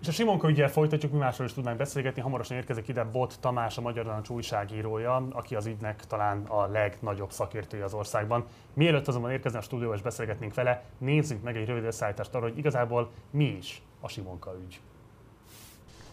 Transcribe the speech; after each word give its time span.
És 0.00 0.08
a 0.08 0.12
Simonka 0.12 0.48
ügyel 0.48 0.68
folytatjuk, 0.68 1.12
mi 1.12 1.18
másról 1.18 1.46
is 1.46 1.52
tudnánk 1.52 1.78
beszélgetni. 1.78 2.22
Hamarosan 2.22 2.56
érkezik 2.56 2.88
ide 2.88 3.04
Bot 3.04 3.40
Tamás, 3.40 3.78
a 3.78 3.80
Magyar 3.80 4.04
Narancs 4.04 4.28
újságírója, 4.28 5.26
aki 5.30 5.54
az 5.54 5.66
ügynek 5.66 6.06
talán 6.06 6.44
a 6.44 6.66
legnagyobb 6.66 7.30
szakértője 7.30 7.84
az 7.84 7.94
országban. 7.94 8.44
Mielőtt 8.74 9.08
azonban 9.08 9.30
érkezne 9.30 9.58
a 9.58 9.62
stúdióba 9.62 9.94
és 9.94 10.02
beszélgetnénk 10.02 10.54
vele, 10.54 10.84
nézzünk 10.98 11.42
meg 11.42 11.56
egy 11.56 11.66
rövid 11.66 11.84
összeállítást 11.84 12.34
arról, 12.34 12.48
hogy 12.48 12.58
igazából 12.58 13.10
mi 13.30 13.44
is 13.44 13.82
a 14.00 14.08
Simonka 14.08 14.54
ügy. 14.64 14.80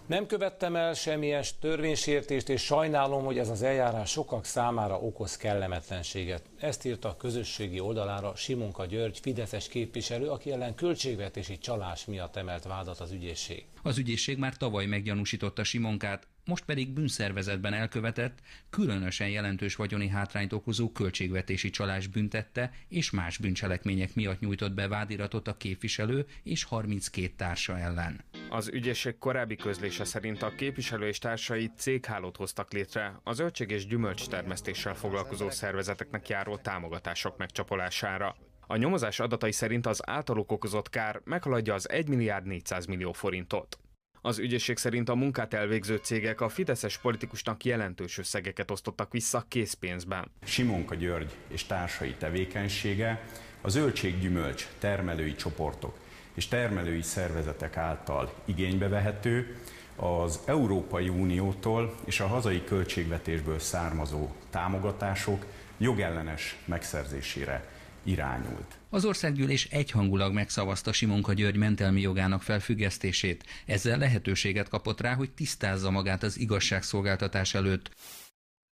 Nem 0.07 0.25
követtem 0.25 0.75
el 0.75 0.93
semmilyen 0.93 1.43
törvénysértést, 1.59 2.49
és 2.49 2.61
sajnálom, 2.61 3.25
hogy 3.25 3.37
ez 3.37 3.49
az 3.49 3.61
eljárás 3.61 4.09
sokak 4.09 4.45
számára 4.45 4.99
okoz 4.99 5.37
kellemetlenséget. 5.37 6.43
Ezt 6.59 6.85
írta 6.85 7.09
a 7.09 7.17
közösségi 7.17 7.79
oldalára 7.79 8.35
Simonka 8.35 8.85
György, 8.85 9.19
Fideszes 9.19 9.67
képviselő, 9.67 10.29
aki 10.29 10.51
ellen 10.51 10.75
költségvetési 10.75 11.57
csalás 11.57 12.05
miatt 12.05 12.35
emelt 12.35 12.63
vádat 12.63 12.99
az 12.99 13.11
ügyészség. 13.11 13.65
Az 13.83 13.97
ügyészség 13.97 14.37
már 14.37 14.57
tavaly 14.57 14.85
meggyanúsította 14.85 15.63
Simonkát, 15.63 16.27
most 16.45 16.65
pedig 16.65 16.93
bűnszervezetben 16.93 17.73
elkövetett, 17.73 18.39
különösen 18.69 19.29
jelentős 19.29 19.75
vagyoni 19.75 20.07
hátrányt 20.07 20.53
okozó 20.53 20.91
költségvetési 20.91 21.69
csalás 21.69 22.07
büntette, 22.07 22.71
és 22.87 23.11
más 23.11 23.37
bűncselekmények 23.37 24.15
miatt 24.15 24.39
nyújtott 24.39 24.73
be 24.73 24.87
vádiratot 24.87 25.47
a 25.47 25.57
képviselő 25.57 26.25
és 26.43 26.63
32 26.63 27.33
társa 27.35 27.77
ellen. 27.77 28.23
Az 28.49 28.67
ügyészség 28.67 29.17
korábbi 29.17 29.55
közlése 29.55 30.03
szerint 30.05 30.41
a 30.41 30.55
képviselő 30.55 31.07
és 31.07 31.17
társai 31.17 31.71
céghálót 31.77 32.37
hoztak 32.37 32.71
létre 32.71 33.19
a 33.23 33.33
zöldség 33.33 33.69
és 33.69 33.87
gyümölcs 33.87 34.27
termesztéssel 34.27 34.95
foglalkozó 34.95 35.49
szervezeteknek 35.49 36.27
járó 36.27 36.57
támogatások 36.57 37.37
megcsapolására. 37.37 38.35
A 38.67 38.75
nyomozás 38.75 39.19
adatai 39.19 39.51
szerint 39.51 39.85
az 39.85 40.09
általuk 40.09 40.51
okozott 40.51 40.89
kár 40.89 41.21
meghaladja 41.23 41.73
az 41.73 41.89
1 41.89 42.07
milliárd 42.07 42.45
400 42.45 42.85
millió 42.85 43.11
forintot. 43.11 43.79
Az 44.25 44.39
ügyészség 44.39 44.77
szerint 44.77 45.09
a 45.09 45.15
munkát 45.15 45.53
elvégző 45.53 45.95
cégek 45.95 46.41
a 46.41 46.49
fideszes 46.49 46.97
politikusnak 46.97 47.63
jelentős 47.65 48.17
összegeket 48.17 48.71
osztottak 48.71 49.11
vissza 49.11 49.45
készpénzben. 49.47 50.31
Simonka 50.43 50.95
György 50.95 51.31
és 51.47 51.63
társai 51.63 52.13
tevékenysége 52.13 53.27
a 53.61 53.69
zöldséggyümölcs 53.69 54.67
termelői 54.79 55.35
csoportok 55.35 55.97
és 56.33 56.47
termelői 56.47 57.01
szervezetek 57.01 57.77
által 57.77 58.33
igénybe 58.45 58.87
vehető, 58.87 59.57
az 59.95 60.39
Európai 60.45 61.09
Uniótól 61.09 61.95
és 62.05 62.19
a 62.19 62.27
hazai 62.27 62.63
költségvetésből 62.63 63.59
származó 63.59 64.29
támogatások 64.49 65.45
jogellenes 65.77 66.55
megszerzésére 66.65 67.74
irányult. 68.05 68.79
Az 68.89 69.05
országgyűlés 69.05 69.65
egyhangulag 69.65 70.33
megszavazta 70.33 70.93
Simonka 70.93 71.33
György 71.33 71.55
mentelmi 71.55 72.01
jogának 72.01 72.41
felfüggesztését. 72.41 73.43
Ezzel 73.65 73.97
lehetőséget 73.97 74.69
kapott 74.69 75.01
rá, 75.01 75.13
hogy 75.13 75.31
tisztázza 75.31 75.91
magát 75.91 76.23
az 76.23 76.39
igazságszolgáltatás 76.39 77.53
előtt. 77.53 77.91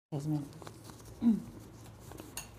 Ez 0.08 0.24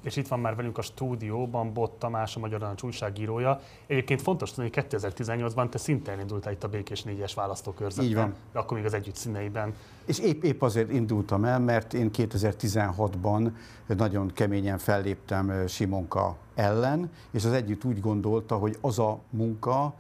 és 0.08 0.16
itt 0.16 0.27
van 0.27 0.39
már 0.39 0.55
velünk 0.55 0.77
a 0.77 0.81
stúdióban 0.81 1.73
Bot 1.73 1.91
Tamás, 1.91 2.36
a 2.36 2.39
Magyar 2.39 2.59
Narancs 2.59 2.83
újságírója. 2.83 3.59
Egyébként 3.88 4.22
fontos 4.22 4.52
tudni, 4.52 4.72
hogy 4.73 4.86
2018-ban 4.89 5.69
te 5.69 5.77
szintén 5.77 6.19
indultál 6.19 6.53
itt 6.53 6.63
a 6.63 6.67
Békés 6.67 7.03
négyes 7.03 7.33
választókörzetben. 7.33 8.05
Így 8.05 8.16
van. 8.16 8.33
De 8.52 8.59
akkor 8.59 8.78
még 8.78 8.85
az 8.85 8.94
együtt 8.94 9.16
színeiben. 9.16 9.73
És 10.05 10.19
épp, 10.19 10.44
épp 10.44 10.61
azért 10.61 10.91
indultam 10.91 11.45
el, 11.45 11.59
mert 11.59 11.94
én 11.94 12.09
2016-ban 12.13 13.52
nagyon 13.88 14.31
keményen 14.33 14.78
felléptem 14.78 15.67
Simonka 15.67 16.35
ellen, 16.55 17.11
és 17.31 17.45
az 17.45 17.52
együtt 17.52 17.83
úgy 17.83 18.00
gondolta, 18.00 18.55
hogy 18.55 18.78
az 18.81 19.00
a 19.00 19.19
munka, 19.30 19.94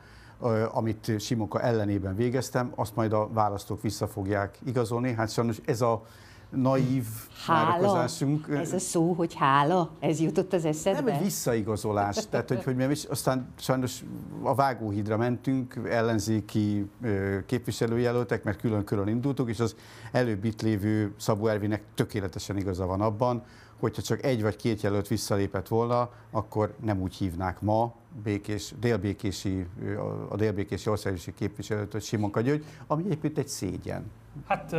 amit 0.71 1.19
Simonka 1.19 1.61
ellenében 1.61 2.15
végeztem, 2.15 2.71
azt 2.75 2.95
majd 2.95 3.13
a 3.13 3.29
választók 3.33 3.81
vissza 3.81 4.07
fogják 4.07 4.57
igazolni. 4.65 5.13
Hát 5.13 5.31
sajnos 5.31 5.61
ez 5.65 5.81
a 5.81 6.05
naív 6.49 7.05
várakozásunk. 7.47 8.47
Ez 8.49 8.73
a 8.73 8.79
szó, 8.79 9.13
hogy 9.13 9.33
hála, 9.33 9.89
ez 9.99 10.19
jutott 10.19 10.53
az 10.53 10.65
eszedbe? 10.65 11.01
Nem, 11.01 11.13
egy 11.13 11.23
visszaigazolás. 11.23 12.17
Tehát, 12.29 12.47
hogy, 12.47 12.63
hogy 12.63 12.89
és 12.89 13.03
aztán 13.03 13.47
sajnos 13.55 14.03
a 14.41 14.55
vágóhídra 14.55 15.17
mentünk, 15.17 15.79
ellenzéki 15.89 16.89
képviselőjelöltek, 17.45 18.43
mert 18.43 18.59
külön-külön 18.59 19.07
indultuk, 19.07 19.49
és 19.49 19.59
az 19.59 19.75
előbb 20.11 20.43
itt 20.43 20.61
lévő 20.61 21.13
Szabó 21.17 21.47
Ervinek 21.47 21.83
tökéletesen 21.95 22.57
igaza 22.57 22.85
van 22.85 23.01
abban, 23.01 23.43
hogyha 23.79 24.01
csak 24.01 24.23
egy 24.23 24.41
vagy 24.41 24.55
két 24.55 24.81
jelölt 24.81 25.07
visszalépett 25.07 25.67
volna, 25.67 26.09
akkor 26.31 26.75
nem 26.83 27.01
úgy 27.01 27.15
hívnák 27.15 27.61
ma 27.61 27.93
békés, 28.23 28.73
délbékési, 28.79 29.67
a 30.29 30.35
délbékési 30.35 30.89
országosi 30.89 31.33
képviselőt, 31.33 31.91
hogy 31.91 32.03
Simonka 32.03 32.41
György, 32.41 32.65
ami 32.87 33.03
egyébként 33.05 33.37
egy 33.37 33.47
szégyen. 33.47 34.11
Hát 34.47 34.75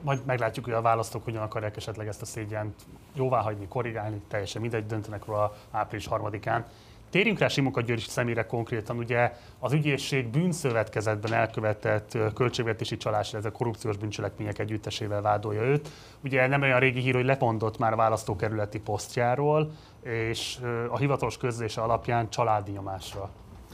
majd 0.00 0.20
meglátjuk, 0.26 0.64
hogy 0.64 0.74
a 0.74 0.80
választók 0.80 1.24
hogyan 1.24 1.42
akarják 1.42 1.76
esetleg 1.76 2.06
ezt 2.06 2.22
a 2.22 2.24
szégyent 2.24 2.82
jóváhagyni, 3.14 3.68
korrigálni, 3.68 4.22
teljesen 4.28 4.60
mindegy, 4.60 4.86
döntenek 4.86 5.24
róla 5.24 5.54
április 5.70 6.06
harmadikán. 6.06 6.64
Térjünk 7.10 7.38
rá 7.38 7.48
Simonka 7.48 7.80
György 7.80 8.00
személyre 8.00 8.46
konkrétan, 8.46 8.96
ugye 8.96 9.32
az 9.58 9.72
ügyészség 9.72 10.28
bűnszövetkezetben 10.28 11.32
elkövetett 11.32 12.18
költségvetési 12.34 12.96
csalás, 12.96 13.34
a 13.34 13.50
korrupciós 13.50 13.96
bűncselekmények 13.96 14.58
együttesével 14.58 15.22
vádolja 15.22 15.62
őt. 15.62 15.88
Ugye 16.24 16.46
nem 16.46 16.62
olyan 16.62 16.80
régi 16.80 17.00
hír, 17.00 17.14
hogy 17.14 17.24
lepondott 17.24 17.78
már 17.78 17.94
választókerületi 17.96 18.80
posztjáról, 18.80 19.70
és 20.02 20.58
a 20.90 20.98
hivatalos 20.98 21.36
közlése 21.36 21.80
alapján 21.80 22.30
családi 22.30 22.70
nyomásra 22.70 23.30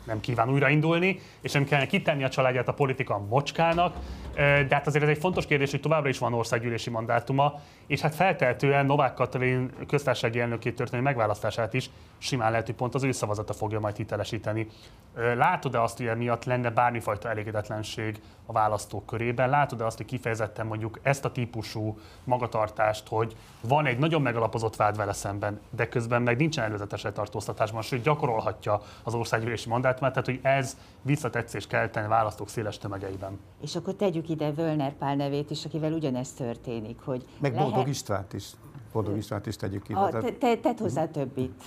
nem 0.09 0.21
kíván 0.21 0.51
újraindulni, 0.51 1.21
és 1.41 1.53
nem 1.53 1.65
kellene 1.65 1.87
kitenni 1.87 2.25
a 2.25 2.29
családját 2.29 2.69
a 2.69 2.73
politika 2.73 3.19
mocskának, 3.19 3.97
de 4.35 4.75
hát 4.75 4.87
azért 4.87 5.05
ez 5.05 5.11
egy 5.11 5.19
fontos 5.19 5.47
kérdés, 5.47 5.71
hogy 5.71 5.81
továbbra 5.81 6.09
is 6.09 6.19
van 6.19 6.35
országgyűlési 6.35 6.91
mandátuma, 6.91 7.61
és 7.87 8.01
hát 8.01 8.15
feltehetően 8.15 8.87
Novák 8.87 9.15
Katalin 9.15 9.71
köztársasági 9.87 10.41
elnökét 10.41 10.75
történő 10.75 11.03
megválasztását 11.03 11.75
is 11.75 11.91
simán 12.19 12.51
lehet, 12.51 12.67
hogy 12.67 12.75
pont 12.75 12.95
az 12.95 13.03
ő 13.03 13.13
szavazata 13.13 13.53
fogja 13.53 13.81
majd 13.81 13.97
hitelesíteni. 13.97 14.67
Látod-e 15.37 15.83
azt, 15.83 15.97
hogy 15.97 16.07
emiatt 16.07 16.45
lenne 16.45 16.71
bármifajta 16.71 17.29
elégedetlenség 17.29 18.21
a 18.47 18.53
választók 18.53 19.07
körében? 19.07 19.49
Látod-e 19.51 19.87
azt, 19.87 19.97
hogy 19.97 20.07
kifejezetten 20.07 20.67
mondjuk 20.67 20.99
ezt 21.03 21.25
a 21.25 21.33
típusú 21.33 21.99
magatartást, 22.25 23.09
hogy 23.09 23.37
van 23.63 23.87
egy 23.87 23.99
nagyon 23.99 24.23
megalapozott 24.23 24.77
vád 24.77 24.97
vele 24.97 25.13
szemben, 25.13 25.61
de 25.71 25.89
közben 25.89 26.23
meg 26.23 26.37
nincsen 26.37 26.65
előzetes 26.65 27.03
letartóztatásban, 27.03 27.83
sőt 27.83 28.03
gyakorolhatja 28.03 28.83
az 29.03 29.15
országgyűlési 29.15 29.69
mandátumát, 29.69 30.13
tehát 30.13 30.27
hogy 30.27 30.41
ez 30.43 30.77
visszatetszés 31.03 31.67
kell 31.67 31.89
tenni 31.89 32.09
választók 32.09 32.49
széles 32.49 32.79
tömegeiben. 32.79 33.39
És 33.61 33.77
akkor 33.77 33.95
tegyük 33.95 34.29
ide 34.29 34.53
Völner 34.53 34.93
Pál 34.93 35.17
nevét 35.17 35.51
is, 35.51 35.65
akivel 35.65 35.93
ugyanezt 35.93 36.37
történik, 36.37 37.01
hogy 37.05 37.25
meg 37.39 37.53
lehet... 37.55 37.69
Boldog 37.69 37.89
Istvánt 37.89 38.33
is. 38.33 38.45
Boldog 38.93 39.17
Istvánt 39.17 39.47
is 39.47 39.57
tegyük 39.57 39.89
ide. 39.89 39.99
A, 39.99 40.11
te, 40.11 40.33
te, 40.33 40.57
tedd 40.57 40.79
hozzá 40.79 41.07
többit. 41.07 41.63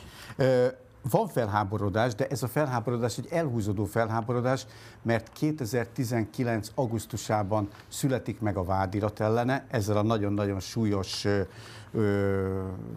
Van 1.09 1.27
felháborodás, 1.27 2.15
de 2.15 2.27
ez 2.27 2.43
a 2.43 2.47
felháborodás 2.47 3.17
egy 3.17 3.27
elhúzódó 3.29 3.85
felháborodás, 3.85 4.65
mert 5.01 5.31
2019. 5.33 6.71
augusztusában 6.75 7.67
születik 7.87 8.39
meg 8.39 8.57
a 8.57 8.63
vádirat 8.63 9.19
ellene, 9.19 9.65
ezzel 9.69 9.97
a 9.97 10.01
nagyon-nagyon 10.01 10.59
súlyos 10.59 11.27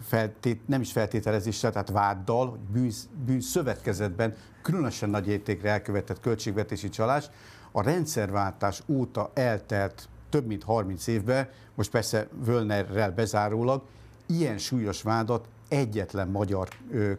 feltét, 0.01 0.67
nem 0.67 0.81
is 0.81 0.91
feltételezéssel, 0.91 1.71
tehát 1.71 1.89
váddal, 1.89 2.49
hogy 2.49 2.59
bűn, 2.59 2.91
bűnszövetkezetben 3.25 4.35
különösen 4.61 5.09
nagy 5.09 5.27
értékre 5.27 5.69
elkövetett 5.69 6.19
költségvetési 6.19 6.89
csalás. 6.89 7.29
A 7.71 7.81
rendszerváltás 7.81 8.83
óta 8.87 9.31
eltelt 9.33 10.09
több 10.29 10.45
mint 10.45 10.63
30 10.63 11.07
évben, 11.07 11.49
most 11.75 11.91
persze 11.91 12.27
Völnerrel 12.45 13.11
bezárólag, 13.11 13.81
ilyen 14.25 14.57
súlyos 14.57 15.01
vádat 15.01 15.47
egyetlen 15.67 16.27
magyar 16.27 16.67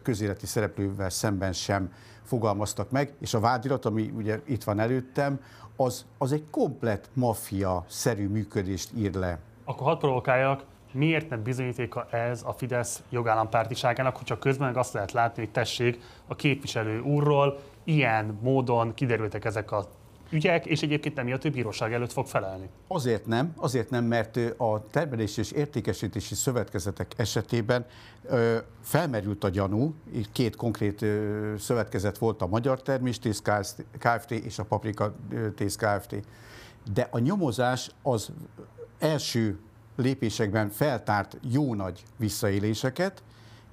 közéleti 0.03 0.45
szereplővel 0.45 1.09
szemben 1.09 1.53
sem 1.53 1.93
fogalmaztak 2.23 2.91
meg, 2.91 3.13
és 3.19 3.33
a 3.33 3.39
vádirat, 3.39 3.85
ami 3.85 4.11
ugye 4.15 4.39
itt 4.45 4.63
van 4.63 4.79
előttem, 4.79 5.39
az, 5.75 6.05
az 6.17 6.31
egy 6.31 6.43
komplet 6.51 7.09
maffia-szerű 7.13 8.27
működést 8.27 8.89
ír 8.97 9.13
le. 9.13 9.39
Akkor 9.65 9.87
hadd 9.87 9.97
provokáljak, 9.97 10.63
miért 10.91 11.29
nem 11.29 11.43
bizonyítéka 11.43 12.07
ez 12.09 12.41
a 12.45 12.53
Fidesz 12.53 13.03
jogállampártiságának, 13.09 14.17
hogyha 14.17 14.39
közben 14.39 14.67
meg 14.67 14.77
azt 14.77 14.93
lehet 14.93 15.11
látni, 15.11 15.43
hogy 15.43 15.51
tessék 15.51 15.99
a 16.27 16.35
képviselő 16.35 16.99
úrról 16.99 17.59
ilyen 17.83 18.37
módon 18.41 18.93
kiderültek 18.93 19.45
ezek 19.45 19.71
a 19.71 19.85
ügyek, 20.29 20.65
és 20.65 20.81
egyébként 20.81 21.17
emiatt 21.17 21.45
ő 21.45 21.49
bíróság 21.49 21.93
előtt 21.93 22.11
fog 22.11 22.25
felelni. 22.25 22.69
Azért 22.87 23.25
nem, 23.25 23.53
azért 23.55 23.89
nem, 23.89 24.05
mert 24.05 24.39
a 24.57 24.85
termelési 24.91 25.39
és 25.39 25.51
értékesítési 25.51 26.35
szövetkezetek 26.35 27.11
esetében 27.17 27.85
ö, 28.25 28.57
felmerült 28.81 29.43
a 29.43 29.49
gyanú, 29.49 29.93
két 30.31 30.55
konkrét 30.55 31.01
ö, 31.01 31.53
szövetkezet 31.57 32.17
volt 32.17 32.41
a 32.41 32.47
Magyar 32.47 32.81
Terméstész 32.81 33.41
Kft. 33.99 34.31
és 34.31 34.59
a 34.59 34.63
Paprika 34.63 35.15
Tész 35.55 35.75
Kft. 35.75 36.15
De 36.93 37.07
a 37.11 37.19
nyomozás 37.19 37.91
az 38.01 38.31
első 38.99 39.59
lépésekben 39.95 40.69
feltárt 40.69 41.37
jó 41.51 41.73
nagy 41.73 42.03
visszaéléseket, 42.17 43.23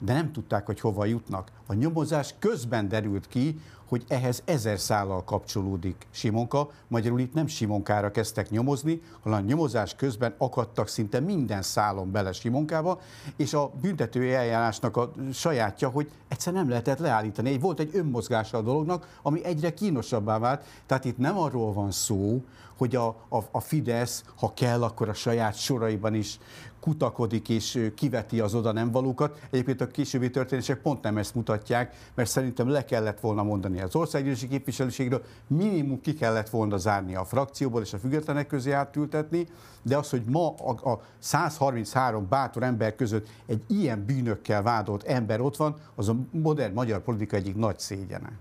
de 0.05 0.13
nem 0.13 0.33
tudták, 0.33 0.67
hogy 0.67 0.81
hova 0.81 1.05
jutnak. 1.05 1.51
A 1.67 1.75
nyomozás 1.75 2.35
közben 2.39 2.89
derült 2.89 3.29
ki, 3.29 3.61
hogy 3.89 4.05
ehhez 4.09 4.43
ezer 4.45 4.79
szállal 4.79 5.25
kapcsolódik 5.25 6.07
Simonka. 6.11 6.71
Magyarul 6.89 7.21
itt 7.21 7.35
nem 7.35 7.47
Simonkára 7.47 8.11
kezdtek 8.11 8.51
nyomozni, 8.51 9.03
hanem 9.23 9.45
nyomozás 9.45 9.95
közben 9.95 10.35
akadtak 10.39 10.89
szinte 10.89 11.21
minden 11.21 11.63
szálon 11.63 12.11
bele 12.11 12.33
Simonkába, 12.33 13.01
és 13.37 13.55
a 13.55 13.71
büntető 13.81 14.35
eljárásnak 14.35 14.97
a 14.97 15.13
sajátja, 15.33 15.89
hogy 15.89 16.11
egyszer 16.29 16.53
nem 16.53 16.69
lehetett 16.69 16.99
leállítani. 16.99 17.59
Volt 17.59 17.81
egy 17.81 17.91
önmozgása 17.93 18.59
a 18.59 18.63
dolognak, 18.63 19.19
ami 19.23 19.45
egyre 19.45 19.75
kínosabbá 19.75 20.39
vált. 20.39 20.65
Tehát 20.87 21.05
itt 21.05 21.19
nem 21.19 21.39
arról 21.39 21.73
van 21.73 21.91
szó, 21.91 22.43
hogy 22.77 22.97
a, 22.97 23.07
a, 23.29 23.39
a 23.51 23.61
Fidesz, 23.61 24.25
ha 24.37 24.53
kell, 24.55 24.83
akkor 24.83 25.09
a 25.09 25.15
saját 25.15 25.57
soraiban 25.57 26.15
is 26.15 26.39
kutakodik 26.85 27.49
és 27.49 27.91
kiveti 27.95 28.41
az 28.41 28.55
oda 28.55 28.73
nem 28.73 28.91
valókat. 28.91 29.41
Egyébként 29.51 29.81
a 29.81 29.87
későbbi 29.87 30.31
történések 30.31 30.81
pont 30.81 31.03
nem 31.03 31.19
ezt 31.19 31.35
mutatják, 31.35 31.95
mert 32.15 32.29
szerintem 32.29 32.69
le 32.69 32.85
kellett 32.85 33.21
volna 33.21 33.43
mondani 33.43 33.81
az 33.81 33.95
országgyűlési 33.95 34.49
képviselőségről, 34.49 35.23
minimum 35.47 36.01
ki 36.01 36.15
kellett 36.15 36.49
volna 36.49 36.77
zárni 36.77 37.15
a 37.15 37.25
frakcióból 37.25 37.83
és 37.83 37.93
a 37.93 37.99
függetlenek 37.99 38.47
közé 38.47 38.71
átültetni, 38.71 39.47
de 39.83 39.97
az, 39.97 40.11
hogy 40.11 40.23
ma 40.25 40.55
a, 40.55 40.91
a 40.91 41.01
133 41.19 42.29
bátor 42.29 42.63
ember 42.63 42.95
között 42.95 43.29
egy 43.47 43.63
ilyen 43.67 44.05
bűnökkel 44.05 44.63
vádolt 44.63 45.03
ember 45.03 45.41
ott 45.41 45.57
van, 45.57 45.77
az 45.95 46.09
a 46.09 46.17
modern 46.31 46.75
magyar 46.75 47.01
politika 47.03 47.37
egyik 47.37 47.57
nagy 47.57 47.79
szégyene. 47.79 48.33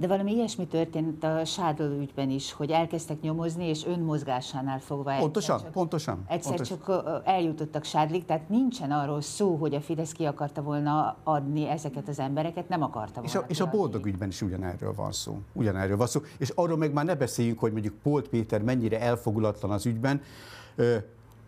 De 0.00 0.06
valami 0.06 0.32
ilyesmi 0.32 0.66
történt 0.66 1.24
a 1.24 1.44
Sádol 1.44 1.90
ügyben 2.00 2.30
is, 2.30 2.52
hogy 2.52 2.70
elkezdtek 2.70 3.20
nyomozni, 3.20 3.64
és 3.64 3.86
önmozgásánál 3.86 4.78
fogva 4.78 5.16
Pontosan, 5.18 5.54
egyszer 5.54 5.64
csak, 5.64 5.72
pontosan. 5.72 6.24
Egyszer 6.28 6.56
pontosan. 6.56 6.78
csak 6.78 7.22
eljutottak 7.24 7.84
Sádlig, 7.84 8.24
tehát 8.24 8.48
nincsen 8.48 8.90
arról 8.90 9.20
szó, 9.20 9.56
hogy 9.56 9.74
a 9.74 9.80
Fidesz 9.80 10.12
ki 10.12 10.24
akarta 10.24 10.62
volna 10.62 11.16
adni 11.24 11.68
ezeket 11.68 12.08
az 12.08 12.18
embereket, 12.18 12.68
nem 12.68 12.82
akarta 12.82 13.12
volna. 13.20 13.28
És 13.28 13.34
a, 13.34 13.44
és 13.48 13.60
a 13.60 13.70
boldog 13.70 14.06
ügyben 14.06 14.28
is 14.28 14.42
ugyanerről 14.42 14.94
van 14.94 15.12
szó. 15.12 15.38
Ugyanerről 15.52 15.96
van 15.96 16.06
szó. 16.06 16.20
És 16.38 16.48
arról 16.54 16.76
meg 16.76 16.92
már 16.92 17.04
ne 17.04 17.14
beszéljünk, 17.14 17.58
hogy 17.58 17.72
mondjuk 17.72 17.94
Polt 18.02 18.28
Péter 18.28 18.62
mennyire 18.62 19.00
elfogulatlan 19.00 19.70
az 19.70 19.86
ügyben. 19.86 20.22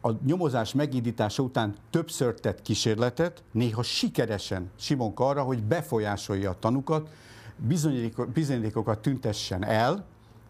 A 0.00 0.10
nyomozás 0.26 0.72
megindítása 0.72 1.42
után 1.42 1.74
többször 1.90 2.34
tett 2.34 2.62
kísérletet, 2.62 3.42
néha 3.52 3.82
sikeresen 3.82 4.70
Simonka 4.76 5.26
arra, 5.26 5.42
hogy 5.42 5.62
befolyásolja 5.62 6.50
a 6.50 6.58
tanukat, 6.58 7.08
bizonyítékokat 8.32 8.98
tüntessen 8.98 9.64
el, 9.64 10.04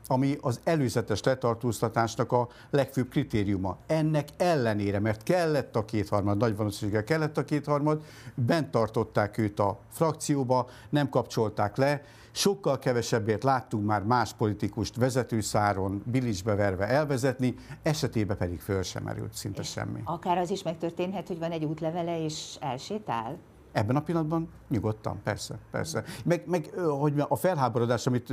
ami 0.07 0.37
az 0.41 0.61
előzetes 0.65 1.23
letartóztatásnak 1.23 2.33
a 2.33 2.49
legfőbb 2.71 3.09
kritériuma. 3.09 3.77
Ennek 3.87 4.29
ellenére, 4.37 4.99
mert 4.99 5.23
kellett 5.23 5.77
a 5.77 5.85
kétharmad, 5.85 6.37
nagy 6.37 6.57
valószínűséggel 6.57 7.05
kellett 7.05 7.39
a 7.39 7.45
kétharmad, 7.45 8.03
bent 8.35 8.71
tartották 8.71 9.39
őt 9.39 9.59
a 9.59 9.79
frakcióba, 9.89 10.69
nem 10.91 11.09
kapcsolták 11.09 11.77
le, 11.77 12.03
sokkal 12.33 12.79
kevesebbért 12.79 13.43
láttunk 13.43 13.87
már 13.87 14.03
más 14.03 14.33
politikust 14.33 14.97
vezetőszáron, 14.97 16.03
bilincsbe 16.07 16.55
verve 16.55 16.87
elvezetni, 16.87 17.55
esetében 17.83 18.37
pedig 18.37 18.61
föl 18.61 18.83
sem 18.83 19.03
merült 19.03 19.35
szinte 19.35 19.63
semmi. 19.63 20.01
Akár 20.05 20.39
az 20.39 20.51
is 20.51 20.63
megtörténhet, 20.63 21.29
hogy 21.29 21.39
van 21.39 21.51
egy 21.51 21.65
útlevele 21.65 22.25
és 22.25 22.57
elsétál? 22.61 23.39
Ebben 23.73 23.97
a 23.97 24.03
pillanatban 24.03 24.49
nyugodtan, 24.69 25.21
persze, 25.23 25.59
persze. 25.71 26.05
Meg, 26.25 26.43
meg 26.47 26.71
hogy 26.99 27.25
a 27.29 27.37
felháborodás, 27.37 28.07
amit 28.07 28.33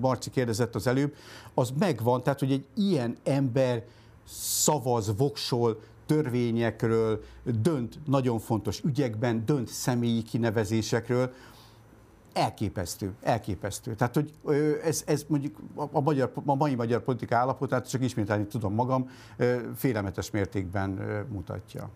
Marci 0.00 0.30
kérdezett 0.30 0.74
az 0.74 0.86
előbb, 0.86 1.14
az 1.54 1.72
megvan, 1.78 2.22
tehát 2.22 2.38
hogy 2.38 2.52
egy 2.52 2.64
ilyen 2.74 3.16
ember 3.24 3.84
szavaz, 4.24 5.16
voksol, 5.16 5.80
törvényekről, 6.06 7.22
dönt 7.44 7.98
nagyon 8.06 8.38
fontos 8.38 8.80
ügyekben, 8.84 9.44
dönt 9.44 9.68
személyi 9.68 10.22
kinevezésekről, 10.22 11.32
elképesztő, 12.32 13.14
elképesztő. 13.22 13.94
Tehát, 13.94 14.14
hogy 14.14 14.32
ez, 14.84 15.02
ez 15.06 15.24
mondjuk 15.28 15.56
a, 15.92 16.00
magyar, 16.00 16.32
a 16.44 16.54
mai 16.54 16.74
magyar 16.74 17.00
politika 17.00 17.36
állapotát, 17.36 17.88
csak 17.88 18.02
ismételni 18.02 18.46
tudom 18.46 18.74
magam, 18.74 19.10
félelmetes 19.74 20.30
mértékben 20.30 20.90
mutatja. 21.30 21.90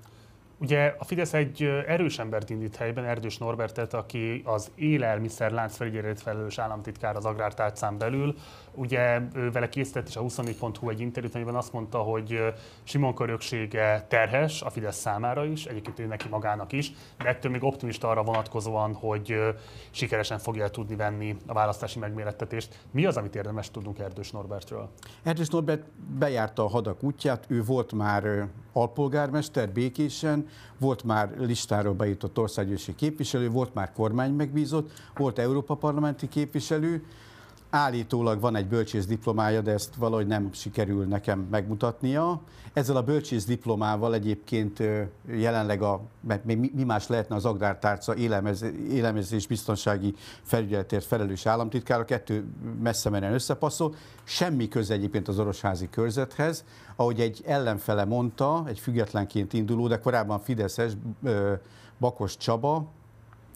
Ugye 0.58 0.94
a 0.98 1.04
Fidesz 1.04 1.32
egy 1.32 1.62
erős 1.86 2.18
embert 2.18 2.50
indít 2.50 2.76
helyben, 2.76 3.04
Erdős 3.04 3.38
Norbertet, 3.38 3.94
aki 3.94 4.42
az 4.44 4.70
élelmiszer 4.74 5.50
lánc 5.50 5.76
felügyelet 5.76 6.20
felelős 6.20 6.58
államtitkár 6.58 7.16
az 7.16 7.24
agrártárcán 7.24 7.98
belül. 7.98 8.34
Ugye 8.74 9.20
ő 9.34 9.50
vele 9.50 9.68
készített 9.68 10.08
is 10.08 10.16
a 10.16 10.20
24.hu 10.22 10.88
egy 10.88 11.00
interjút, 11.00 11.34
amiben 11.34 11.54
azt 11.54 11.72
mondta, 11.72 11.98
hogy 11.98 12.52
Simon 12.82 13.14
köröksége 13.14 14.06
terhes 14.08 14.62
a 14.62 14.70
Fidesz 14.70 14.96
számára 14.96 15.44
is, 15.44 15.64
egyébként 15.64 15.98
ő 15.98 16.06
neki 16.06 16.28
magának 16.28 16.72
is, 16.72 16.92
de 17.18 17.28
ettől 17.28 17.52
még 17.52 17.64
optimista 17.64 18.08
arra 18.08 18.22
vonatkozóan, 18.22 18.94
hogy 18.94 19.54
sikeresen 19.90 20.38
fogja 20.38 20.68
tudni 20.68 20.96
venni 20.96 21.36
a 21.46 21.52
választási 21.52 21.98
megmérettetést. 21.98 22.78
Mi 22.90 23.04
az, 23.04 23.16
amit 23.16 23.34
érdemes 23.34 23.70
tudnunk 23.70 23.98
Erdős 23.98 24.30
Norbertről? 24.30 24.88
Erdős 25.22 25.48
Norbert 25.48 25.82
bejárta 26.18 26.64
a 26.64 26.68
hadak 26.68 27.02
útját, 27.02 27.44
ő 27.48 27.62
volt 27.62 27.92
már 27.92 28.48
alpolgármester 28.72 29.70
Békésen, 29.70 30.48
volt 30.78 31.04
már 31.04 31.34
listáról 31.38 31.94
bejutott 31.94 32.38
országgyűlési 32.38 32.94
képviselő, 32.94 33.50
volt 33.50 33.74
már 33.74 33.92
kormány 33.92 34.32
megbízott, 34.32 34.90
volt 35.14 35.38
Európa 35.38 35.74
parlamenti 35.74 36.28
képviselő, 36.28 37.04
állítólag 37.74 38.40
van 38.40 38.56
egy 38.56 38.66
bölcsész 38.66 39.06
diplomája, 39.06 39.60
de 39.60 39.72
ezt 39.72 39.94
valahogy 39.94 40.26
nem 40.26 40.52
sikerül 40.52 41.04
nekem 41.04 41.46
megmutatnia. 41.50 42.40
Ezzel 42.72 42.96
a 42.96 43.02
bölcsész 43.02 43.44
diplomával 43.44 44.14
egyébként 44.14 44.82
jelenleg 45.26 45.82
a, 45.82 46.00
mert 46.20 46.44
mi 46.44 46.84
más 46.86 47.06
lehetne 47.06 47.34
az 47.34 47.44
agrártárca 47.44 48.16
élelmezés 48.90 49.46
biztonsági 49.46 50.14
felügyeletért 50.42 51.04
felelős 51.04 51.46
államtitkár, 51.46 52.00
a 52.00 52.04
kettő 52.04 52.44
messze 52.82 53.10
menően 53.10 53.32
összepasszol, 53.32 53.94
semmi 54.24 54.68
köze 54.68 54.94
egyébként 54.94 55.28
az 55.28 55.38
orosházi 55.38 55.88
körzethez, 55.90 56.64
ahogy 56.96 57.20
egy 57.20 57.42
ellenfele 57.46 58.04
mondta, 58.04 58.64
egy 58.66 58.78
függetlenként 58.78 59.52
induló, 59.52 59.88
de 59.88 59.98
korábban 59.98 60.38
Fideszes 60.38 60.92
Bakos 61.98 62.36
Csaba, 62.36 62.86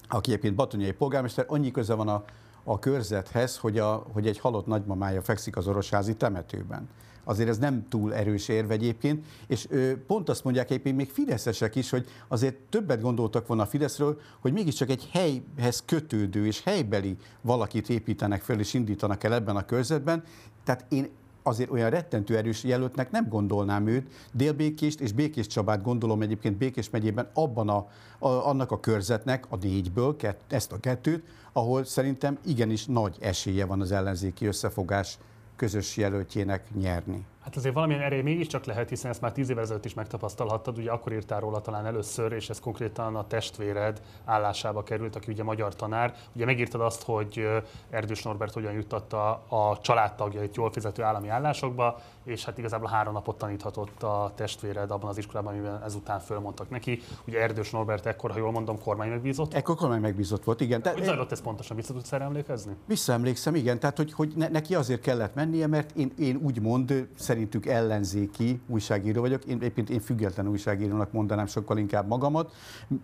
aki 0.09 0.31
egyébként 0.31 0.55
batonyai 0.55 0.93
polgármester, 0.93 1.45
annyi 1.49 1.71
köze 1.71 1.95
van 1.95 2.09
a 2.09 2.25
a 2.69 2.79
körzethez, 2.79 3.57
hogy, 3.57 3.79
a, 3.79 4.07
hogy 4.13 4.27
egy 4.27 4.39
halott 4.39 4.67
nagymamája 4.67 5.23
fekszik 5.23 5.57
az 5.57 5.67
orosházi 5.67 6.15
temetőben. 6.15 6.89
Azért 7.25 7.49
ez 7.49 7.59
nem 7.59 7.89
túl 7.89 8.15
erős 8.15 8.49
érve 8.49 8.75
egyébként, 8.75 9.25
és 9.47 9.67
ő, 9.71 10.05
pont 10.07 10.29
azt 10.29 10.45
mondják 10.45 10.71
egyébként 10.71 10.97
még 10.97 11.11
fideszesek 11.11 11.75
is, 11.75 11.91
hogy 11.91 12.07
azért 12.29 12.57
többet 12.57 13.01
gondoltak 13.01 13.47
volna 13.47 13.63
a 13.63 13.67
Fideszről, 13.67 14.21
hogy 14.41 14.53
mégiscsak 14.53 14.91
egy 14.91 15.09
helyhez 15.13 15.83
kötődő 15.85 16.47
és 16.47 16.63
helybeli 16.63 17.17
valakit 17.41 17.89
építenek 17.89 18.43
fel 18.43 18.59
és 18.59 18.75
indítanak 18.75 19.25
el 19.25 19.35
ebben 19.35 19.57
a 19.57 19.65
körzetben. 19.65 20.23
Tehát 20.65 20.85
én 20.89 21.09
azért 21.47 21.71
olyan 21.71 21.91
rettentő 21.91 22.37
erős 22.37 22.65
jelöltnek 22.65 23.11
nem 23.11 23.29
gondolnám 23.29 23.87
őt. 23.87 24.13
Délbékést 24.33 25.01
és 25.01 25.13
Békés 25.13 25.47
Csabát 25.47 25.83
gondolom 25.83 26.23
egyébként 26.23 26.57
Békés 26.57 26.91
megyében 26.91 27.31
abban 27.35 27.69
a, 27.69 27.89
a, 28.19 28.29
annak 28.29 28.71
a 28.71 28.81
körzetnek, 28.81 29.47
a 29.49 29.57
négyből, 29.57 30.17
kett, 30.17 30.53
ezt 30.53 30.73
a 30.73 30.81
kettőt, 30.81 31.25
ahol 31.53 31.85
szerintem 31.85 32.39
igenis 32.45 32.87
nagy 32.87 33.17
esélye 33.21 33.67
van 33.67 33.81
az 33.81 33.93
ellenzéki 33.93 34.47
összefogás 34.47 35.19
közös 35.57 35.97
jelöltjének 35.97 36.75
nyerni. 36.75 37.25
Hát 37.47 37.57
azért 37.57 37.75
valamilyen 37.75 38.03
erély 38.03 38.23
mégiscsak 38.23 38.65
lehet, 38.65 38.89
hiszen 38.89 39.11
ezt 39.11 39.21
már 39.21 39.33
tíz 39.33 39.51
évvel 39.51 39.63
ezelőtt 39.63 39.85
is 39.85 39.95
megtapasztalhattad, 39.95 40.79
ugye 40.79 40.91
akkor 40.91 41.13
írtál 41.13 41.41
róla 41.41 41.61
talán 41.61 41.87
először, 41.87 42.33
és 42.33 42.51
ez 42.51 42.61
konkrétan 42.61 43.17
a 43.17 43.27
testvéred 43.27 44.01
állásába 44.25 44.83
került, 44.83 45.17
aki 45.17 45.33
ugye 45.33 45.43
magyar 45.43 45.75
tanár. 45.75 46.15
Ugye 46.33 46.45
megírtad 46.45 46.81
azt, 46.81 47.03
hogy 47.03 47.49
Erdős 47.91 48.23
Norbert 48.23 48.53
hogyan 48.53 48.73
juttatta 48.73 49.31
a 49.49 49.79
családtagjait 49.81 50.57
jól 50.57 50.71
fizető 50.71 51.03
állami 51.03 51.29
állásokba, 51.29 52.01
és 52.25 52.45
hát 52.45 52.59
igazából 52.59 52.89
három 52.89 53.13
napot 53.13 53.39
taníthatott 53.39 54.03
a 54.03 54.33
testvéred 54.35 54.91
abban 54.91 55.09
az 55.09 55.19
iskolában, 55.19 55.53
amiben 55.53 55.83
ezután 55.85 56.19
fölmondtak 56.21 56.71
neki. 56.71 57.01
Ugye 57.27 57.41
Erdős 57.41 57.71
Norbert 57.71 58.07
ekkor, 58.07 58.31
ha 58.31 58.39
jól 58.39 58.51
mondom, 58.51 58.79
kormány 58.79 59.09
megbízott. 59.09 59.55
Ekkor 59.55 59.77
kormány 59.77 60.01
megbízott 60.01 60.45
volt, 60.45 60.61
igen. 60.61 60.83
Hogy 60.83 61.05
zajlott 61.05 61.33
ez 61.33 61.41
pontosan? 61.41 61.77
Vissza 61.77 61.93
tudsz 61.93 62.13
emlékezni? 62.13 62.77
Visszaemlékszem, 62.87 63.55
igen. 63.55 63.79
Tehát, 63.79 63.97
hogy, 63.97 64.13
hogy 64.13 64.33
ne, 64.37 64.49
neki 64.49 64.75
azért 64.75 65.01
kellett 65.01 65.35
mennie, 65.35 65.67
mert 65.67 65.97
én, 65.97 66.13
én 66.19 66.41
úgy 66.43 66.61
mond, 66.61 67.09
szerintük 67.37 67.67
ellenzéki 67.67 68.61
újságíró 68.67 69.21
vagyok. 69.21 69.45
Én 69.45 69.61
éppen 69.61 69.87
én 69.91 70.01
független 70.01 70.49
újságírónak 70.49 71.13
mondanám 71.13 71.47
sokkal 71.47 71.79
inkább 71.79 72.07
magamat. 72.09 72.53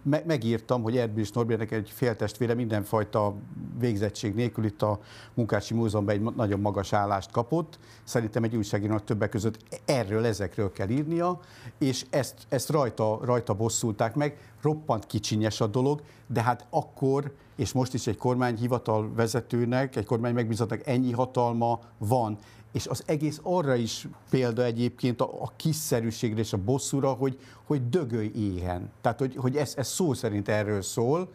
Me, 0.03 0.23
megírtam, 0.27 0.83
hogy 0.83 0.97
Erdős 0.97 1.31
Norbertnek 1.31 1.71
egy 1.71 1.91
féltestvére 1.91 2.55
mindenfajta 2.55 3.35
végzettség 3.79 4.35
nélkül 4.35 4.65
itt 4.65 4.83
a 4.83 5.01
Munkácsi 5.35 5.75
Múzeumban 5.75 6.15
egy 6.15 6.35
nagyon 6.37 6.61
magas 6.61 6.93
állást 6.93 7.31
kapott. 7.31 7.79
Szerintem 8.05 8.43
egy 8.43 8.57
újságírónak 8.57 9.05
többek 9.05 9.29
között 9.29 9.59
erről, 9.85 10.25
ezekről 10.25 10.73
kell 10.73 10.89
írnia, 10.89 11.41
és 11.79 12.07
ezt, 12.11 12.35
ezt 12.49 12.71
rajta, 12.71 13.19
rajta 13.23 13.55
bosszulták 13.55 14.15
meg. 14.15 14.37
Roppant 14.63 15.07
kicsinyes 15.07 15.61
a 15.61 15.67
dolog, 15.67 16.03
de 16.27 16.43
hát 16.43 16.67
akkor, 16.71 17.33
és 17.57 17.73
most 17.73 17.95
is 17.95 18.07
egy 18.07 18.17
kormányhivatal 18.17 19.13
vezetőnek, 19.15 19.97
egy 19.97 20.05
kormány 20.05 20.35
megbízatnak 20.35 20.87
ennyi 20.87 21.13
hatalma 21.13 21.81
van, 21.99 22.39
és 22.73 22.87
az 22.87 23.03
egész 23.07 23.41
arra 23.43 23.75
is 23.75 24.09
példa 24.31 24.65
egyébként 24.65 25.21
a, 25.21 25.43
a 25.43 25.53
kiszerűségre 25.57 26.41
és 26.41 26.53
a 26.53 26.57
bosszúra, 26.57 27.13
hogy, 27.13 27.39
hogy 27.65 27.89
dögölj 27.89 28.31
éhen. 28.35 28.91
Tehát, 29.01 29.19
hogy, 29.19 29.37
hogy 29.37 29.57
ez, 29.57 29.75
ez 29.77 29.89
szó 29.89 30.13
szerint 30.13 30.49
erről 30.49 30.83
szól, 30.83 31.33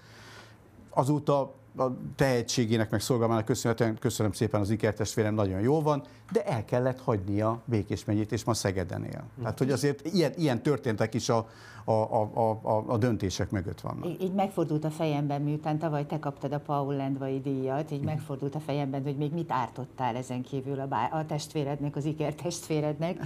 azóta 0.90 1.54
a 1.78 1.98
tehetségének, 2.16 2.90
meg 2.90 3.02
szolgálmának 3.02 3.46
köszönhetően, 3.46 3.98
köszönöm 4.00 4.32
szépen 4.32 4.62
az 4.62 4.70
ikertestvérem, 4.70 5.34
nagyon 5.34 5.60
jó 5.60 5.82
van, 5.82 6.04
de 6.32 6.44
el 6.46 6.66
kellett 6.66 7.02
hagynia 7.02 7.62
Békés 7.66 8.06
megyét, 8.06 8.32
és 8.32 8.44
ma 8.44 8.54
Szegeden 8.54 9.04
él. 9.04 9.24
Tehát, 9.40 9.58
hogy 9.58 9.72
azért 9.72 10.06
ilyen, 10.06 10.32
ilyen 10.36 10.62
történtek 10.62 11.14
is 11.14 11.30
a, 11.30 11.48
a, 11.84 11.92
a, 11.92 12.60
a, 12.62 12.84
a 12.88 12.98
döntések 12.98 13.52
mögött 13.52 13.82
vannak. 13.82 14.06
Így, 14.06 14.22
így 14.22 14.34
megfordult 14.34 14.84
a 14.86 14.90
fejemben, 14.90 15.42
miután 15.42 15.78
tavaly 15.78 16.06
te 16.06 16.20
kaptad 16.20 16.52
a 16.54 16.60
Paul 16.60 16.96
Lendvai 16.96 17.40
díjat, 17.42 17.92
így 17.92 18.02
megfordult 18.02 18.56
a 18.56 18.60
fejemben, 18.60 19.04
hogy 19.04 19.18
még 19.18 19.34
mit 19.34 19.52
ártottál 19.52 20.16
ezen 20.16 20.42
kívül 20.42 20.80
a, 20.80 20.88
bá- 20.88 21.14
a 21.14 21.26
testvérednek, 21.26 21.96
az 21.96 22.06
iker 22.06 22.34
testvérednek, 22.34 23.18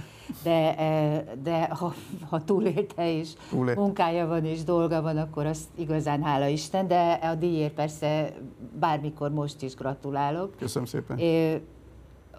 de, 0.42 0.78
eh, 0.78 1.22
de 1.42 1.68
ha, 1.70 1.94
ha 2.28 2.44
túlélte 2.44 3.18
és 3.18 3.32
Túlélt. 3.50 3.78
munkája 3.78 4.26
van 4.26 4.44
és 4.44 4.64
dolga 4.64 5.02
van, 5.02 5.16
akkor 5.16 5.46
azt 5.46 5.68
igazán 5.74 6.22
hála 6.22 6.46
Isten, 6.46 6.88
de 6.88 7.12
a 7.12 7.34
díjért 7.34 7.74
persze 7.74 8.32
bármikor 8.82 9.30
most 9.30 9.62
is 9.62 9.74
gratulálok. 9.74 10.56
Köszönöm 10.58 10.88
szépen. 10.88 11.18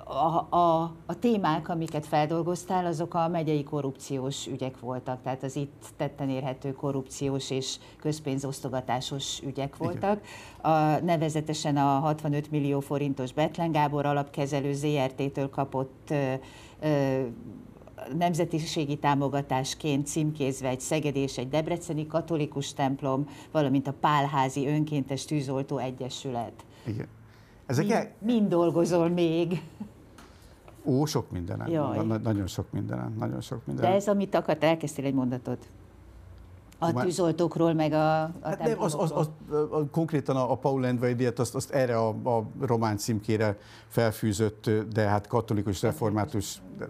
A, 0.06 0.56
a, 0.56 0.82
a 1.06 1.20
témák, 1.20 1.70
amiket 1.70 2.06
feldolgoztál, 2.06 2.86
azok 2.86 3.14
a 3.14 3.28
megyei 3.28 3.64
korrupciós 3.64 4.48
ügyek 4.48 4.80
voltak, 4.80 5.22
tehát 5.22 5.44
az 5.44 5.56
itt 5.56 5.86
tetten 5.98 6.30
érhető 6.30 6.72
korrupciós 6.72 7.50
és 7.50 7.78
közpénzosztogatásos 8.00 9.42
ügyek 9.42 9.78
voltak. 9.78 10.22
A, 10.62 10.70
nevezetesen 11.04 11.78
a 11.78 12.00
65 12.00 12.52
millió 12.52 12.80
forintos 12.80 13.34
Betlen 13.34 13.72
Gábor 13.72 14.06
alapkezelő 14.06 14.74
ZRT-től 14.74 15.50
kapott 15.50 16.08
ö, 16.10 16.34
ö, 16.80 17.22
nemzetiségi 18.18 18.96
támogatásként 18.98 20.08
címkézve 20.08 20.68
egy 20.68 20.80
Szegedi 20.80 21.20
és 21.20 21.38
egy 21.38 21.50
Debreceni 21.50 22.08
katolikus 22.08 22.74
templom, 22.74 23.28
valamint 23.52 23.88
a 23.88 23.94
Pálházi 24.00 24.68
Önkéntes 24.68 25.26
Tűzoltó 25.26 25.78
Egyesület. 25.78 26.54
Igen. 26.86 27.08
Ezek 27.66 27.86
Mind, 27.86 27.98
el, 27.98 28.12
mind 28.20 28.48
dolgozol 28.50 29.10
még. 29.10 29.62
ó, 30.86 31.06
sok 31.06 31.32
mindenen. 31.32 31.72
Na, 31.72 32.02
na- 32.04 32.18
nagyon 32.18 32.48
sok 32.48 32.72
mindenen. 32.72 33.14
Nagyon 33.20 33.42
sok 33.42 33.58
De 33.58 33.64
mindenen. 33.66 33.92
ez, 33.96 34.08
amit 34.08 34.36
akart, 34.36 34.64
elkezdtél 34.64 35.06
egy 35.06 35.14
mondatot. 35.14 35.68
A 36.80 37.02
tűzoltókról, 37.02 37.74
meg 37.74 37.94
a, 37.94 38.22
a 38.24 38.32
Hát 38.42 38.60
nem, 38.64 38.82
az, 38.82 38.96
az, 39.00 39.12
az, 39.16 39.30
a, 39.72 39.90
konkrétan 39.92 40.36
a, 40.36 40.52
a 40.52 40.56
Paul 40.56 40.82
Lendvai 40.82 41.14
díjat 41.14 41.40
azt, 41.40 41.56
azt 41.56 41.72
erre 41.72 41.98
a, 41.98 42.08
a 42.38 42.44
román 42.62 42.98
címkére 42.98 43.58
felfűzött, 43.88 44.70
de 44.94 45.08
hát 45.08 45.28
katolikus, 45.28 45.82
református, 45.82 46.62
de, 46.78 46.88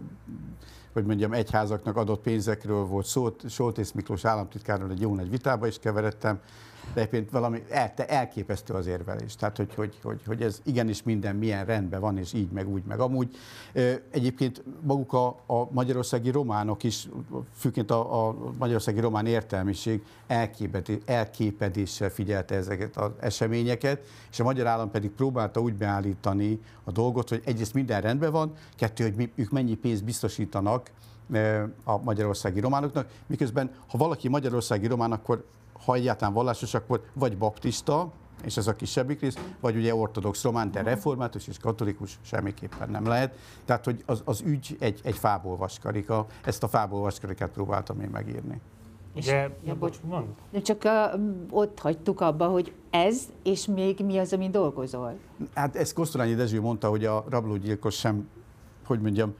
hogy 0.93 1.05
mondjam, 1.05 1.33
egyházaknak 1.33 1.97
adott 1.97 2.21
pénzekről 2.21 2.85
volt 2.85 3.05
szó. 3.05 3.29
Soltész 3.47 3.91
Miklós 3.91 4.25
államtitkárról 4.25 4.91
egy 4.91 5.01
jó 5.01 5.15
nagy 5.15 5.29
vitába 5.29 5.67
is 5.67 5.79
keveredtem, 5.79 6.39
de 6.93 6.99
egyébként 7.01 7.29
valami 7.29 7.63
el, 7.69 7.93
elképesztő 7.95 8.73
az 8.73 8.87
érvelés. 8.87 9.35
Tehát, 9.35 9.57
hogy, 9.57 9.75
hogy, 9.75 9.99
hogy, 10.03 10.21
hogy 10.25 10.41
ez 10.41 10.61
igenis 10.63 11.03
minden 11.03 11.35
milyen 11.35 11.65
rendben 11.65 11.99
van, 11.99 12.17
és 12.17 12.33
így, 12.33 12.51
meg 12.51 12.69
úgy, 12.69 12.83
meg 12.87 12.99
amúgy. 12.99 13.35
Egyébként 14.09 14.63
maguk 14.81 15.13
a, 15.13 15.27
a 15.27 15.67
magyarországi 15.71 16.29
románok 16.29 16.83
is, 16.83 17.07
főként 17.55 17.91
a, 17.91 18.27
a 18.27 18.35
magyarországi 18.57 18.99
román 18.99 19.25
értelmiség 19.25 20.03
elképedéssel 21.05 22.09
figyelte 22.09 22.55
ezeket 22.55 22.97
az 22.97 23.11
eseményeket, 23.19 24.01
és 24.31 24.39
a 24.39 24.43
magyar 24.43 24.67
állam 24.67 24.91
pedig 24.91 25.09
próbálta 25.09 25.59
úgy 25.59 25.75
beállítani 25.75 26.59
a 26.83 26.91
dolgot, 26.91 27.29
hogy 27.29 27.41
egyrészt 27.45 27.73
minden 27.73 28.01
rendben 28.01 28.31
van, 28.31 28.53
kettő, 28.75 29.03
hogy 29.03 29.15
mi, 29.15 29.31
ők 29.35 29.49
mennyi 29.49 29.75
pénzt 29.75 30.03
biztosítanak 30.03 30.91
a 31.83 31.97
magyarországi 32.03 32.59
románoknak, 32.59 33.09
miközben 33.27 33.71
ha 33.87 33.97
valaki 33.97 34.27
magyarországi 34.27 34.87
román, 34.87 35.11
akkor 35.11 35.45
ha 35.85 35.93
egyáltalán 35.93 36.33
vallásos, 36.33 36.73
akkor 36.73 37.03
vagy 37.13 37.37
baptista, 37.37 38.11
és 38.43 38.57
ez 38.57 38.67
a 38.67 38.75
kisebbik 38.75 39.19
rész, 39.19 39.37
vagy 39.59 39.75
ugye 39.75 39.95
ortodox 39.95 40.43
román, 40.43 40.71
de 40.71 40.81
református 40.81 41.47
és 41.47 41.57
katolikus 41.57 42.19
semmiképpen 42.21 42.89
nem 42.89 43.05
lehet. 43.05 43.35
Tehát, 43.65 43.85
hogy 43.85 44.03
az, 44.05 44.21
az 44.25 44.41
ügy 44.41 44.75
egy, 44.79 44.99
egy 45.03 45.15
fából 45.15 45.57
vaskarika, 45.57 46.25
ezt 46.43 46.63
a 46.63 46.67
fából 46.67 47.01
vaskarikát 47.01 47.49
próbáltam 47.49 48.01
én 48.01 48.09
megírni. 48.09 48.61
Ugye, 49.15 49.49
ja, 49.63 49.75
bocs. 49.75 49.97
Mond. 50.01 50.25
De 50.51 50.61
csak 50.61 50.83
a, 50.83 51.11
ott 51.49 51.79
hagytuk 51.79 52.21
abba, 52.21 52.47
hogy 52.47 52.73
ez, 52.89 53.21
és 53.43 53.65
még 53.65 53.99
mi 54.05 54.17
az, 54.17 54.33
ami 54.33 54.49
dolgozol. 54.49 55.17
Hát 55.53 55.75
ezt 55.75 55.93
Kosztolányi 55.93 56.33
Dezső 56.33 56.61
mondta, 56.61 56.89
hogy 56.89 57.05
a 57.05 57.25
rablógyilkos 57.29 57.95
sem, 57.95 58.27
hogy 58.85 59.01
mondjam, 59.01 59.33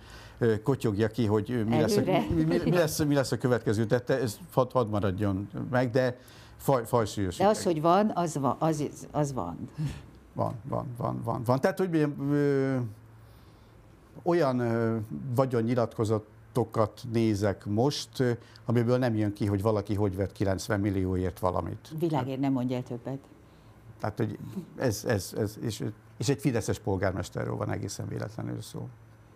kotyogja 0.64 1.08
ki, 1.08 1.26
hogy 1.26 1.64
mi 1.68 1.80
lesz, 1.80 1.96
mi, 1.96 2.44
mi, 2.44 2.60
mi, 2.64 2.72
lesz, 2.72 3.04
mi 3.04 3.14
lesz 3.14 3.32
a 3.32 3.38
következő 3.38 3.86
tette, 3.86 4.20
ez 4.20 4.38
hadd 4.52 4.72
had 4.72 4.90
maradjon 4.90 5.50
meg, 5.70 5.90
de 5.90 6.18
faj, 6.58 6.86
fajsúlyos. 6.86 7.38
De 7.38 7.48
az, 7.48 7.64
hogy 7.64 7.82
van, 7.82 8.12
az 8.14 8.38
van. 8.38 8.56
Az, 8.60 8.84
az 9.12 9.34
van. 9.34 9.70
Van, 10.34 10.54
van, 10.68 10.88
van, 10.98 11.22
van. 11.24 11.44
van. 11.44 11.60
Tehát, 11.60 11.78
hogy 11.78 12.10
ö, 12.32 12.78
olyan 14.24 14.60
ö, 14.60 14.98
vagyonnyilatkozatokat 15.36 17.02
nézek 17.12 17.66
most, 17.66 18.24
amiből 18.66 18.98
nem 18.98 19.16
jön 19.16 19.34
ki, 19.34 19.46
hogy 19.46 19.62
valaki 19.62 19.96
hogy 19.96 20.16
vett 20.16 20.32
90 20.32 20.80
millióért 20.80 21.40
valamit. 21.40 21.94
Világért 22.00 22.40
nem 22.40 22.52
mondj 22.52 22.74
el 22.74 22.84
többet. 22.84 23.20
Tehát, 24.00 24.18
hogy 24.18 24.38
ez, 24.78 25.06
ez, 25.08 25.34
ez 25.38 25.58
és, 25.62 25.84
és 26.18 26.30
egy 26.30 26.40
fideszes 26.40 26.80
polgármesterről 26.80 27.56
van 27.56 27.72
egészen 27.72 28.08
véletlenül 28.08 28.62
szó. 28.62 28.88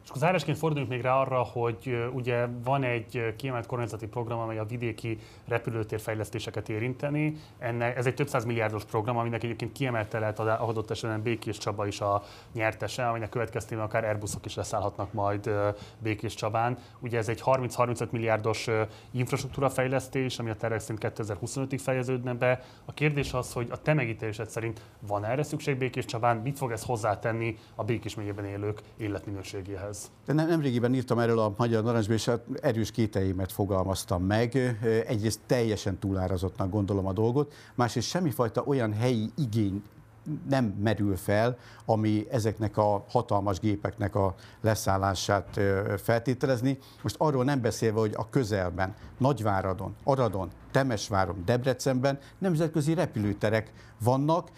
És 0.07 0.13
akkor 0.13 0.25
zárásként 0.25 0.57
forduljunk 0.57 0.91
még 0.91 1.01
rá 1.01 1.19
arra, 1.19 1.43
hogy 1.43 2.09
ugye 2.13 2.47
van 2.63 2.83
egy 2.83 3.35
kiemelt 3.37 3.65
kormányzati 3.65 4.07
program, 4.07 4.39
amely 4.39 4.57
a 4.57 4.65
vidéki 4.65 5.19
repülőtérfejlesztéseket 5.47 6.69
érinteni. 6.69 7.35
Ennek, 7.59 7.97
ez 7.97 8.05
egy 8.05 8.13
több 8.13 8.27
száz 8.27 8.45
milliárdos 8.45 8.85
program, 8.85 9.17
aminek 9.17 9.43
egyébként 9.43 9.71
kiemelte 9.71 10.19
lehet 10.19 10.39
adott 10.39 10.91
esetben 10.91 11.21
Békés 11.21 11.57
Csaba 11.57 11.87
is 11.87 12.01
a 12.01 12.23
nyertese, 12.53 13.07
aminek 13.07 13.29
következtében 13.29 13.83
akár 13.83 14.03
Airbusok 14.03 14.45
is 14.45 14.55
leszállhatnak 14.55 15.13
majd 15.13 15.51
Békés 15.99 16.33
Csabán. 16.33 16.77
Ugye 16.99 17.17
ez 17.17 17.29
egy 17.29 17.41
30-35 17.45 18.09
milliárdos 18.09 18.67
ö, 18.67 18.81
infrastruktúrafejlesztés, 19.11 20.39
ami 20.39 20.49
a 20.49 20.55
tervek 20.55 20.79
szerint 20.79 21.13
2025-ig 21.17 21.79
fejeződne 21.83 22.33
be. 22.33 22.63
A 22.85 22.93
kérdés 22.93 23.33
az, 23.33 23.53
hogy 23.53 23.67
a 23.71 23.81
te 23.81 23.93
megítélésed 23.93 24.49
szerint 24.49 24.81
van 24.99 25.25
erre 25.25 25.43
szükség 25.43 25.77
Békés 25.77 26.05
Csabán, 26.05 26.37
mit 26.37 26.57
fog 26.57 26.71
ez 26.71 26.83
hozzátenni 26.83 27.57
a 27.75 27.83
Békés 27.83 28.15
megyében 28.15 28.45
élők 28.45 28.81
életminőségéhez? 28.97 29.96
De 30.25 30.33
nem, 30.33 30.47
nemrégiben 30.47 30.93
írtam 30.93 31.19
erről 31.19 31.39
a 31.39 31.53
Magyar 31.57 31.83
Narancsba, 31.83 32.13
és 32.13 32.31
erős 32.61 32.91
kételjémet 32.91 33.51
fogalmaztam 33.51 34.23
meg. 34.23 34.77
Egyrészt 35.07 35.39
teljesen 35.45 35.97
túlárazottnak 35.99 36.69
gondolom 36.69 37.07
a 37.07 37.13
dolgot, 37.13 37.53
másrészt 37.75 38.07
semmifajta 38.07 38.63
olyan 38.63 38.93
helyi 38.93 39.31
igény 39.37 39.83
nem 40.49 40.65
merül 40.65 41.15
fel, 41.15 41.57
ami 41.85 42.27
ezeknek 42.31 42.77
a 42.77 43.05
hatalmas 43.09 43.59
gépeknek 43.59 44.15
a 44.15 44.35
leszállását 44.61 45.59
feltételezni. 45.97 46.77
Most 47.01 47.15
arról 47.19 47.43
nem 47.43 47.61
beszélve, 47.61 47.99
hogy 47.99 48.13
a 48.15 48.29
közelben, 48.29 48.95
Nagyváradon, 49.17 49.95
Aradon, 50.03 50.49
Temesváron, 50.71 51.43
Debrecenben 51.45 52.19
nemzetközi 52.37 52.93
repülőterek 52.93 53.71
vannak. 54.03 54.49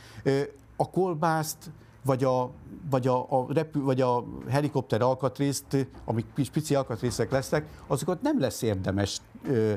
A 0.75 0.89
kolbászt 0.89 1.71
vagy 2.03 2.23
a, 2.23 2.51
vagy 2.89 3.07
a, 3.07 3.25
a, 3.29 3.45
repül, 3.53 3.83
vagy 3.83 4.01
a 4.01 4.23
helikopter 4.49 5.01
alkatrészt, 5.01 5.87
amik 6.05 6.25
pici 6.51 6.75
alkatrészek 6.75 7.31
lesznek, 7.31 7.67
azokat 7.87 8.21
nem 8.21 8.39
lesz 8.39 8.61
érdemes 8.61 9.21
ö, 9.47 9.73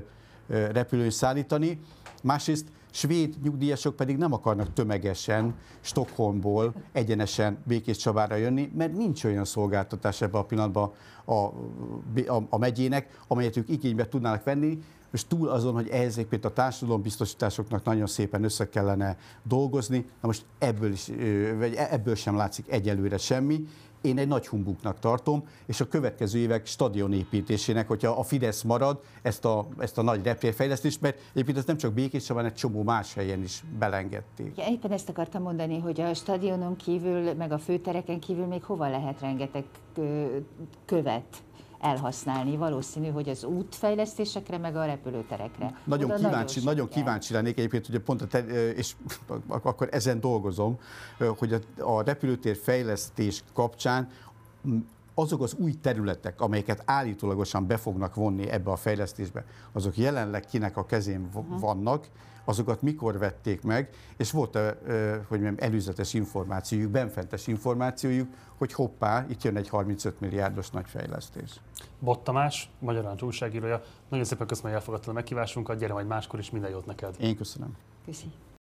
ö, 0.49 0.67
repülőn 0.67 1.11
szállítani. 1.11 1.81
Másrészt 2.23 2.67
svéd 2.91 3.37
nyugdíjasok 3.43 3.97
pedig 3.97 4.17
nem 4.17 4.33
akarnak 4.33 4.73
tömegesen 4.73 5.55
Stockholmból 5.81 6.75
egyenesen 6.93 7.59
Békés 7.67 7.97
Csabára 7.97 8.35
jönni, 8.35 8.71
mert 8.77 8.93
nincs 8.93 9.25
olyan 9.25 9.45
szolgáltatás 9.45 10.21
ebben 10.21 10.41
a 10.41 10.45
pillanatban 10.45 10.93
a, 11.25 11.33
a, 11.33 12.43
a 12.49 12.59
megyének, 12.59 13.19
amelyet 13.29 13.57
ők 13.57 13.69
igénybe 13.69 14.09
tudnának 14.09 14.45
venni, 14.45 14.79
és 15.13 15.27
túl 15.27 15.49
azon, 15.49 15.75
hogy 15.75 15.89
ehhez 15.89 16.19
egyébként 16.19 16.45
a 16.45 16.53
társadalombiztosításoknak 16.53 17.85
nagyon 17.85 18.07
szépen 18.07 18.45
össze 18.45 18.69
kellene 18.69 19.17
dolgozni, 19.43 19.99
na 19.99 20.27
most 20.27 20.45
ebből, 20.59 20.93
is, 20.93 21.11
vagy 21.59 21.75
e- 21.75 21.89
ebből 21.91 22.15
sem 22.15 22.37
látszik 22.37 22.71
egyelőre 22.71 23.19
semmi. 23.19 23.67
Én 24.01 24.19
egy 24.19 24.29
nagy 24.29 24.49
humbuknak 24.49 24.99
tartom, 24.99 25.45
és 25.67 25.81
a 25.81 25.89
következő 25.89 26.39
évek 26.39 26.67
stadionépítésének, 26.67 27.89
hogyha 27.89 28.11
a 28.11 28.23
Fidesz 28.23 28.63
marad, 28.63 29.01
ezt 29.23 29.45
a, 29.45 29.67
ezt 29.79 29.99
a 29.99 30.03
nagy 30.03 30.23
reptérfejlesztést, 30.23 31.01
mert 31.01 31.19
egyébként 31.33 31.57
ez 31.57 31.65
nem 31.65 31.77
csak 31.77 31.93
Békés, 31.93 32.29
hanem 32.29 32.45
egy 32.45 32.55
csomó 32.55 32.83
más 32.83 33.15
helyen 33.15 33.43
is 33.43 33.65
belengedték. 33.79 34.57
Ja, 34.57 34.65
éppen 34.69 34.91
ezt 34.91 35.09
akartam 35.09 35.43
mondani, 35.43 35.79
hogy 35.79 36.01
a 36.01 36.15
stadionon 36.15 36.77
kívül, 36.77 37.35
meg 37.35 37.53
a 37.53 37.59
főtereken 37.59 38.21
kívül 38.21 38.47
még 38.47 38.65
hova 38.65 38.89
lehet 38.89 39.21
rengeteg 39.21 39.65
követ 40.85 41.43
elhasználni. 41.83 42.57
Valószínű, 42.57 43.09
hogy 43.09 43.29
az 43.29 43.45
útfejlesztésekre, 43.45 44.59
meg 44.59 44.77
a 44.77 44.85
repülőterekre. 44.85 45.75
Nagyon 45.85 46.11
Oda 46.11 46.17
kíváncsi, 46.17 46.61
nagyon 46.65 46.89
kell. 46.89 46.99
kíváncsi 46.99 47.33
lennék 47.33 47.59
egyébként, 47.59 47.87
hogy 47.87 47.99
pont 47.99 48.23
a 48.23 48.27
te, 48.27 48.39
és 48.71 48.95
akkor 49.49 49.89
ezen 49.91 50.21
dolgozom, 50.21 50.79
hogy 51.39 51.53
a, 51.53 51.59
a 51.97 52.03
repülőtér 52.03 52.57
fejlesztés 52.57 53.45
kapcsán 53.53 54.09
azok 55.15 55.43
az 55.43 55.55
új 55.55 55.73
területek, 55.81 56.41
amelyeket 56.41 56.83
állítólagosan 56.85 57.67
be 57.67 57.77
fognak 57.77 58.15
vonni 58.15 58.51
ebbe 58.51 58.71
a 58.71 58.77
fejlesztésbe, 58.77 59.45
azok 59.73 59.97
jelenleg 59.97 60.45
kinek 60.45 60.77
a 60.77 60.87
kezén 60.87 61.29
vannak, 61.61 62.09
azokat 62.45 62.83
mikor 62.83 63.19
vették 63.19 63.63
meg, 63.63 63.91
és 64.17 64.31
volt, 64.31 64.59
hogy 65.29 65.41
mondjam, 65.41 65.55
előzetes 65.59 66.15
információjuk, 66.15 66.91
benfentes 66.91 67.47
információjuk, 67.47 68.29
hogy 68.59 68.73
hoppá, 68.73 69.27
itt 69.29 69.43
jön 69.43 69.57
egy 69.57 69.69
35 69.69 70.21
milliárdos 70.21 70.71
nagy 70.71 70.87
fejlesztés. 70.87 71.61
Bott 71.99 72.25
Tamás, 72.25 72.71
Magyar 72.79 73.15
újságírója. 73.23 73.83
Nagyon 74.09 74.25
szépen 74.25 74.47
köszönöm, 74.47 74.71
hogy 74.71 74.81
elfogadtad 74.81 75.11
a 75.11 75.13
meghívásunkat, 75.13 75.79
gyere 75.79 75.93
majd 75.93 76.07
máskor 76.07 76.39
is, 76.39 76.51
minden 76.51 76.71
jót 76.71 76.87
neked. 76.87 77.15
Én 77.21 77.37
köszönöm. 77.37 77.77
Köszönöm. 78.05 78.33